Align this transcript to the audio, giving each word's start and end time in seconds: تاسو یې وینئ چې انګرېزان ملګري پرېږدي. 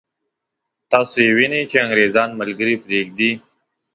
تاسو 0.91 1.17
یې 1.25 1.31
وینئ 1.37 1.61
چې 1.69 1.75
انګرېزان 1.83 2.29
ملګري 2.39 2.75
پرېږدي. 2.83 3.31